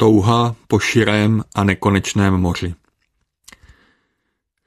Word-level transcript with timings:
Touha 0.00 0.56
po 0.68 0.78
širém 0.78 1.44
a 1.54 1.64
nekonečném 1.64 2.34
moři. 2.34 2.74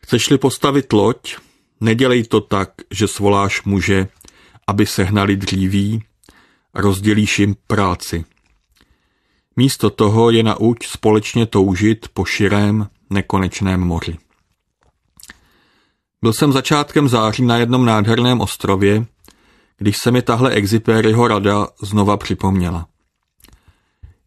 Chceš-li 0.04 0.38
postavit 0.38 0.94
loď, 0.94 1.36
nedělej 1.80 2.24
to 2.24 2.42
tak, 2.42 2.70
že 2.92 3.08
svoláš 3.08 3.64
muže, 3.64 4.08
aby 4.68 4.86
sehnali 4.86 5.38
dříví, 5.38 6.04
a 6.74 6.82
rozdělíš 6.82 7.40
jim 7.40 7.56
práci. 7.68 8.26
Místo 9.56 9.90
toho 9.90 10.32
je 10.32 10.44
nauč 10.44 10.88
společně 10.88 11.46
toužit 11.46 12.08
po 12.14 12.26
širém, 12.26 12.90
nekonečném 13.10 13.82
moři. 13.82 14.18
Byl 16.22 16.34
jsem 16.34 16.52
začátkem 16.52 17.08
září 17.08 17.46
na 17.46 17.58
jednom 17.58 17.86
nádherném 17.86 18.42
ostrově, 18.42 19.06
když 19.78 19.98
se 19.98 20.12
mi 20.12 20.22
tahle 20.22 20.52
Exipéryho 20.52 21.28
rada 21.28 21.68
znova 21.82 22.18
připomněla. 22.18 22.88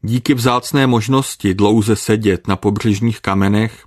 Díky 0.07 0.35
vzácné 0.35 0.87
možnosti 0.87 1.55
dlouze 1.55 1.97
sedět 1.97 2.49
na 2.49 2.57
pobřežních 2.57 3.21
kamenech 3.21 3.85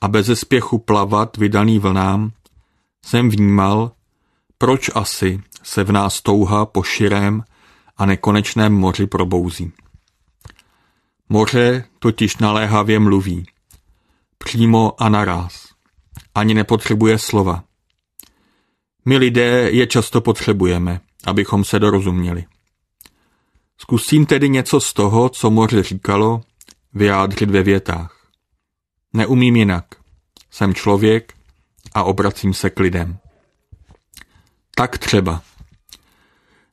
a 0.00 0.08
bez 0.08 0.40
spěchu 0.40 0.78
plavat 0.78 1.36
vydaný 1.36 1.78
vlnám, 1.78 2.30
jsem 3.06 3.28
vnímal, 3.28 3.92
proč 4.58 4.90
asi 4.94 5.40
se 5.62 5.84
v 5.84 5.92
nás 5.92 6.22
touha 6.22 6.66
po 6.66 6.82
širém 6.82 7.44
a 7.96 8.06
nekonečném 8.06 8.72
moři 8.72 9.06
probouzí. 9.06 9.72
Moře 11.28 11.84
totiž 11.98 12.36
naléhavě 12.36 12.98
mluví. 12.98 13.46
Přímo 14.38 15.02
a 15.02 15.08
naraz. 15.08 15.68
Ani 16.34 16.54
nepotřebuje 16.54 17.18
slova. 17.18 17.64
My 19.04 19.16
lidé 19.16 19.70
je 19.70 19.86
často 19.86 20.20
potřebujeme, 20.20 21.00
abychom 21.26 21.64
se 21.64 21.78
dorozuměli. 21.78 22.44
Zkusím 23.80 24.26
tedy 24.26 24.48
něco 24.48 24.80
z 24.80 24.92
toho, 24.92 25.28
co 25.28 25.50
moře 25.50 25.82
říkalo, 25.82 26.40
vyjádřit 26.94 27.50
ve 27.50 27.62
větách. 27.62 28.26
Neumím 29.12 29.56
jinak. 29.56 29.84
Jsem 30.50 30.74
člověk 30.74 31.34
a 31.94 32.02
obracím 32.02 32.54
se 32.54 32.70
k 32.70 32.80
lidem. 32.80 33.18
Tak 34.74 34.98
třeba. 34.98 35.42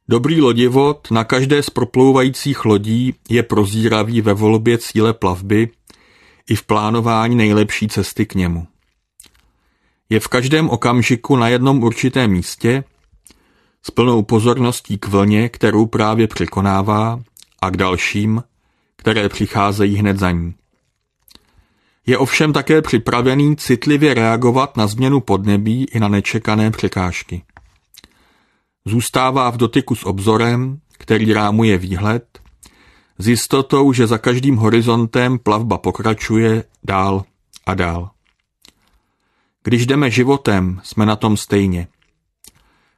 Dobrý 0.10 0.42
lodivod 0.42 1.12
na 1.12 1.24
každé 1.24 1.64
z 1.64 1.70
proplouvajících 1.70 2.66
lodí 2.66 3.16
je 3.30 3.44
prozíravý 3.44 4.22
ve 4.22 4.34
volbě 4.34 4.78
cíle 4.78 5.14
plavby 5.14 5.70
i 6.50 6.56
v 6.56 6.64
plánování 6.64 7.36
nejlepší 7.36 7.88
cesty 7.88 8.26
k 8.26 8.36
němu. 8.36 8.68
Je 10.10 10.20
v 10.20 10.28
každém 10.28 10.70
okamžiku 10.70 11.36
na 11.36 11.48
jednom 11.48 11.84
určitém 11.84 12.32
místě 12.32 12.84
s 13.84 13.92
plnou 13.92 14.24
pozorností 14.24 14.98
k 14.98 15.08
vlně, 15.08 15.50
kterou 15.50 15.86
právě 15.86 16.28
překonává, 16.28 17.20
a 17.62 17.70
k 17.70 17.78
dalším, 17.78 18.44
které 18.96 19.30
přicházejí 19.30 19.96
hned 19.96 20.20
za 20.20 20.32
ní. 20.32 20.54
Je 22.06 22.18
ovšem 22.18 22.54
také 22.54 22.82
připravený 22.82 23.56
citlivě 23.56 24.14
reagovat 24.14 24.78
na 24.78 24.88
změnu 24.88 25.20
podnebí 25.20 25.86
i 25.92 26.00
na 26.00 26.08
nečekané 26.08 26.72
překážky. 26.72 27.44
Zůstává 28.86 29.50
v 29.50 29.58
dotyku 29.58 29.96
s 29.96 30.06
obzorem, 30.06 30.80
který 30.98 31.34
rámuje 31.34 31.78
výhled, 31.78 32.40
s 33.18 33.28
jistotou, 33.28 33.94
že 33.94 34.08
za 34.08 34.18
každým 34.18 34.56
horizontem 34.56 35.40
plavba 35.40 35.78
pokračuje 35.78 36.64
dál 36.84 37.24
a 37.66 37.74
dál. 37.74 38.10
Když 39.64 39.86
jdeme 39.86 40.12
životem, 40.12 40.82
jsme 40.84 41.06
na 41.06 41.16
tom 41.16 41.38
stejně. 41.38 41.88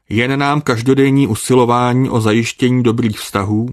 Jen 0.09 0.39
nám 0.39 0.61
každodenní 0.61 1.27
usilování 1.27 2.09
o 2.09 2.21
zajištění 2.21 2.83
dobrých 2.83 3.19
vztahů, 3.19 3.69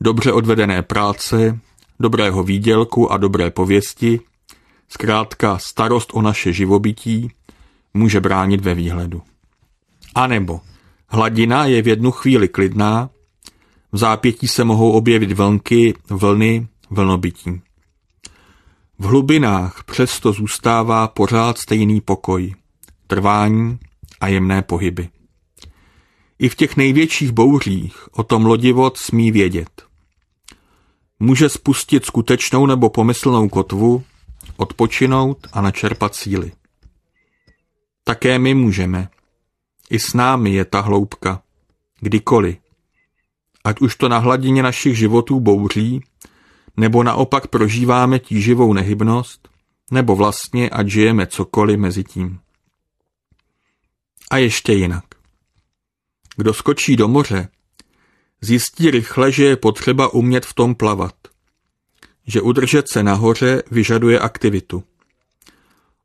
dobře 0.00 0.32
odvedené 0.32 0.82
práce, 0.82 1.58
dobrého 2.00 2.42
výdělku 2.42 3.12
a 3.12 3.16
dobré 3.16 3.50
pověsti, 3.50 4.20
zkrátka 4.88 5.58
starost 5.58 6.10
o 6.12 6.22
naše 6.22 6.52
živobytí, 6.52 7.30
může 7.94 8.20
bránit 8.20 8.60
ve 8.60 8.74
výhledu. 8.74 9.22
A 10.14 10.26
nebo 10.26 10.60
hladina 11.08 11.64
je 11.64 11.82
v 11.82 11.88
jednu 11.88 12.10
chvíli 12.10 12.48
klidná, 12.48 13.10
v 13.92 13.98
zápětí 13.98 14.48
se 14.48 14.64
mohou 14.64 14.90
objevit 14.92 15.32
vlnky, 15.32 15.94
vlny, 16.10 16.66
vlnobytí. 16.90 17.60
V 18.98 19.04
hlubinách 19.04 19.84
přesto 19.84 20.32
zůstává 20.32 21.08
pořád 21.08 21.58
stejný 21.58 22.00
pokoj, 22.00 22.54
trvání 23.06 23.78
a 24.20 24.28
jemné 24.28 24.62
pohyby. 24.62 25.08
I 26.38 26.48
v 26.48 26.54
těch 26.54 26.76
největších 26.76 27.32
bouřích 27.32 28.08
o 28.18 28.22
tom 28.22 28.46
lodivod 28.46 28.98
smí 28.98 29.30
vědět. 29.30 29.82
Může 31.20 31.48
spustit 31.48 32.04
skutečnou 32.04 32.66
nebo 32.66 32.90
pomyslnou 32.90 33.48
kotvu, 33.48 34.04
odpočinout 34.56 35.46
a 35.52 35.60
načerpat 35.60 36.14
síly. 36.14 36.52
Také 38.04 38.38
my 38.38 38.54
můžeme. 38.54 39.08
I 39.90 39.98
s 39.98 40.14
námi 40.14 40.50
je 40.50 40.64
ta 40.64 40.80
hloubka. 40.80 41.42
Kdykoliv. 42.00 42.56
Ať 43.64 43.80
už 43.80 43.96
to 43.96 44.08
na 44.08 44.18
hladině 44.18 44.62
našich 44.62 44.98
životů 44.98 45.40
bouří, 45.40 46.04
nebo 46.76 47.02
naopak 47.02 47.46
prožíváme 47.46 48.18
tíživou 48.18 48.72
nehybnost, 48.72 49.48
nebo 49.90 50.16
vlastně 50.16 50.70
ať 50.70 50.86
žijeme 50.88 51.26
cokoliv 51.26 51.78
mezi 51.78 52.04
tím. 52.04 52.40
A 54.30 54.36
ještě 54.36 54.72
jinak. 54.72 55.04
Kdo 56.38 56.54
skočí 56.54 56.96
do 56.96 57.08
moře, 57.08 57.48
zjistí 58.40 58.90
rychle, 58.90 59.32
že 59.32 59.44
je 59.44 59.56
potřeba 59.56 60.14
umět 60.14 60.46
v 60.46 60.54
tom 60.54 60.74
plavat. 60.74 61.14
Že 62.26 62.40
udržet 62.40 62.88
se 62.88 63.02
nahoře 63.02 63.62
vyžaduje 63.70 64.18
aktivitu. 64.18 64.84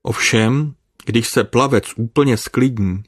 Ovšem, 0.03 0.73
když 1.05 1.27
se 1.27 1.43
plavec 1.43 1.83
úplně 1.95 2.37
sklidní 2.37 3.03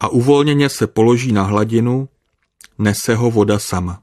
a 0.00 0.08
uvolněně 0.08 0.68
se 0.68 0.86
položí 0.86 1.32
na 1.32 1.42
hladinu, 1.42 2.08
nese 2.78 3.14
ho 3.14 3.30
voda 3.30 3.58
sama. 3.58 4.02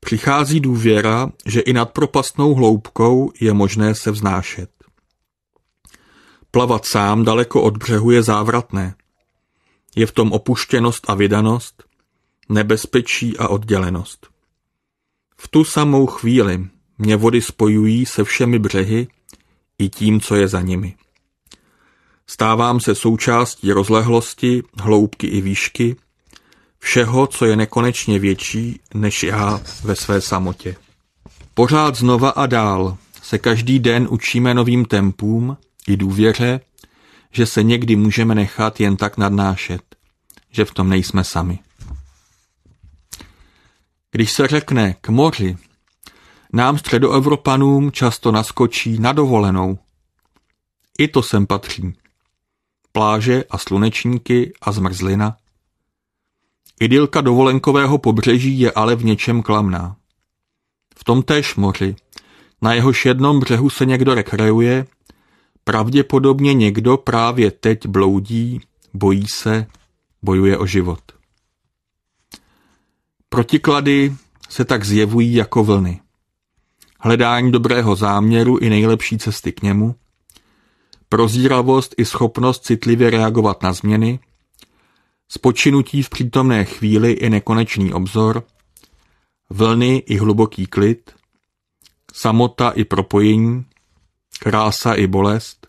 Přichází 0.00 0.60
důvěra, 0.60 1.30
že 1.46 1.60
i 1.60 1.72
nad 1.72 1.92
propastnou 1.92 2.54
hloubkou 2.54 3.32
je 3.40 3.52
možné 3.52 3.94
se 3.94 4.10
vznášet. 4.10 4.70
Plavat 6.50 6.86
sám 6.86 7.24
daleko 7.24 7.62
od 7.62 7.76
břehu 7.76 8.10
je 8.10 8.22
závratné. 8.22 8.94
Je 9.98 10.06
v 10.06 10.12
tom 10.12 10.32
opuštěnost 10.32 11.10
a 11.10 11.14
vydanost, 11.14 11.84
nebezpečí 12.48 13.38
a 13.38 13.48
oddělenost. 13.48 14.26
V 15.36 15.48
tu 15.48 15.64
samou 15.64 16.06
chvíli 16.06 16.66
mě 16.98 17.16
vody 17.16 17.42
spojují 17.42 18.06
se 18.06 18.24
všemi 18.24 18.58
břehy 18.58 19.08
i 19.78 19.88
tím, 19.88 20.20
co 20.20 20.36
je 20.36 20.48
za 20.48 20.60
nimi. 20.60 20.94
Stávám 22.26 22.80
se 22.80 22.94
součástí 22.94 23.72
rozlehlosti, 23.72 24.62
hloubky 24.80 25.26
i 25.26 25.40
výšky, 25.40 25.96
všeho, 26.78 27.26
co 27.26 27.44
je 27.44 27.56
nekonečně 27.56 28.18
větší 28.18 28.80
než 28.94 29.22
já 29.22 29.60
ve 29.84 29.96
své 29.96 30.20
samotě. 30.20 30.76
Pořád 31.54 31.94
znova 31.94 32.30
a 32.30 32.46
dál 32.46 32.96
se 33.22 33.38
každý 33.38 33.78
den 33.78 34.08
učíme 34.10 34.54
novým 34.54 34.84
tempům 34.84 35.56
i 35.88 35.96
důvěře, 35.96 36.60
že 37.32 37.46
se 37.46 37.62
někdy 37.62 37.96
můžeme 37.96 38.34
nechat 38.34 38.80
jen 38.80 38.96
tak 38.96 39.16
nadnášet, 39.16 39.87
že 40.50 40.64
v 40.64 40.74
tom 40.74 40.88
nejsme 40.88 41.24
sami. 41.24 41.58
Když 44.10 44.32
se 44.32 44.46
řekne 44.46 44.94
k 45.00 45.08
moři, 45.08 45.56
nám 46.52 46.78
středoevropanům 46.78 47.92
často 47.92 48.32
naskočí 48.32 48.98
na 48.98 49.12
dovolenou. 49.12 49.78
I 50.98 51.08
to 51.08 51.22
sem 51.22 51.46
patří. 51.46 51.94
Pláže 52.92 53.44
a 53.50 53.58
slunečníky 53.58 54.52
a 54.62 54.72
zmrzlina– 54.72 55.36
Idylka 56.80 57.20
dovolenkového 57.20 57.98
pobřeží 57.98 58.60
je 58.60 58.72
ale 58.72 58.96
v 58.96 59.04
něčem 59.04 59.42
klamná. 59.42 59.96
V 60.98 61.04
tom 61.04 61.22
též 61.22 61.54
moři, 61.54 61.96
na 62.62 62.74
jehož 62.74 63.06
jednom 63.06 63.40
břehu 63.40 63.70
se 63.70 63.86
někdo 63.86 64.14
rekreuje, 64.14 64.86
pravděpodobně 65.64 66.54
někdo 66.54 66.96
právě 66.96 67.50
teď 67.50 67.86
bloudí, 67.86 68.60
bojí 68.94 69.26
se, 69.34 69.66
bojuje 70.22 70.58
o 70.58 70.66
život. 70.66 71.00
Protiklady 73.28 74.16
se 74.48 74.64
tak 74.64 74.84
zjevují 74.84 75.34
jako 75.34 75.64
vlny. 75.64 76.00
Hledání 77.00 77.52
dobrého 77.52 77.96
záměru 77.96 78.58
i 78.58 78.70
nejlepší 78.70 79.18
cesty 79.18 79.52
k 79.52 79.62
němu, 79.62 79.94
prozíravost 81.08 81.94
i 81.96 82.04
schopnost 82.04 82.64
citlivě 82.64 83.10
reagovat 83.10 83.62
na 83.62 83.72
změny, 83.72 84.20
spočinutí 85.28 86.02
v 86.02 86.10
přítomné 86.10 86.64
chvíli 86.64 87.12
i 87.12 87.30
nekonečný 87.30 87.92
obzor, 87.92 88.42
vlny 89.50 89.96
i 89.96 90.16
hluboký 90.16 90.66
klid, 90.66 91.10
samota 92.12 92.70
i 92.70 92.84
propojení, 92.84 93.64
krása 94.40 94.94
i 94.94 95.06
bolest, 95.06 95.66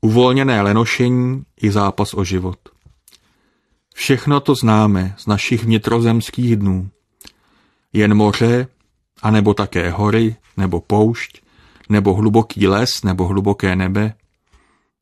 uvolněné 0.00 0.62
lenošení 0.62 1.44
i 1.62 1.70
zápas 1.70 2.14
o 2.14 2.24
život. 2.24 2.61
Všechno 3.94 4.40
to 4.40 4.54
známe 4.54 5.14
z 5.18 5.26
našich 5.26 5.64
vnitrozemských 5.64 6.56
dnů. 6.56 6.90
Jen 7.92 8.14
moře 8.14 8.68
anebo 9.22 9.54
také 9.54 9.90
hory, 9.90 10.36
nebo 10.56 10.80
poušť, 10.80 11.42
nebo 11.88 12.14
hluboký 12.14 12.68
les, 12.68 13.02
nebo 13.02 13.26
hluboké 13.26 13.76
nebe, 13.76 14.14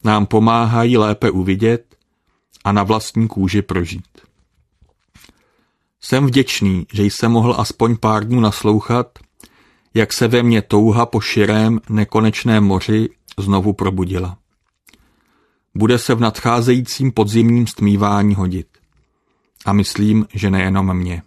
nám 0.05 0.27
pomáhají 0.27 0.97
lépe 0.97 1.31
uvidět 1.31 1.97
a 2.65 2.73
na 2.73 2.83
vlastní 2.83 3.29
kůži 3.29 3.63
prožít. 3.63 4.09
Jsem 6.01 6.27
vděčný, 6.27 6.87
že 6.93 7.05
jsem 7.05 7.33
mohl 7.33 7.55
aspoň 7.59 7.97
pár 7.97 8.27
dnů 8.27 8.41
naslouchat, 8.41 9.19
jak 9.95 10.13
se 10.13 10.29
ve 10.29 10.43
mně 10.43 10.63
touha 10.63 11.07
po 11.07 11.21
širém, 11.21 11.81
nekonečném 11.89 12.65
moři 12.65 13.09
znovu 13.39 13.73
probudila. 13.73 14.39
Bude 15.75 15.99
se 15.99 16.15
v 16.15 16.21
nadcházejícím 16.21 17.13
podzimním 17.13 17.67
stmívání 17.67 18.35
hodit. 18.35 18.70
A 19.65 19.73
myslím, 19.73 20.27
že 20.35 20.51
nejenom 20.51 20.95
mě. 20.95 21.23